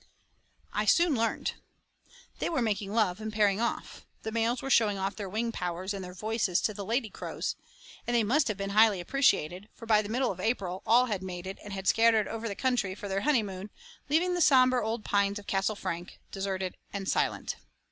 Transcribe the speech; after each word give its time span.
I 0.73 0.85
soon 0.85 1.13
learned. 1.15 1.53
They 2.39 2.49
were 2.49 2.63
making 2.63 2.91
love 2.91 3.21
and 3.21 3.31
pairing 3.31 3.61
off. 3.61 4.03
The 4.23 4.31
males 4.31 4.63
were 4.63 4.69
showing 4.71 4.97
off 4.97 5.15
their 5.15 5.29
wing 5.29 5.51
powers 5.51 5.93
and 5.93 6.03
their 6.03 6.15
voices 6.15 6.59
to 6.61 6.73
the 6.73 6.83
lady 6.83 7.11
crows. 7.11 7.55
And 8.07 8.15
they 8.15 8.23
must 8.23 8.47
have 8.47 8.57
been 8.57 8.71
highly 8.71 8.99
appreciated, 8.99 9.69
for 9.75 9.85
by 9.85 10.01
the 10.01 10.09
middle 10.09 10.31
of 10.31 10.39
April 10.39 10.81
all 10.87 11.05
had 11.05 11.21
mated 11.21 11.59
and 11.63 11.71
had 11.71 11.87
scattered 11.87 12.27
over 12.27 12.47
the 12.47 12.55
country 12.55 12.95
for 12.95 13.07
their 13.07 13.21
honeymoon, 13.21 13.69
leaving 14.09 14.33
the 14.33 14.41
sombre 14.41 14.83
old 14.83 15.05
pines 15.05 15.37
of 15.37 15.45
Castle 15.45 15.75
Frank 15.75 16.19
deserted 16.31 16.77
and 16.91 17.07
silent. 17.07 17.57